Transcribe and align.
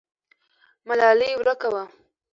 ملالۍ 0.87 1.31
ورکه 1.37 1.67
وه. 1.73 1.83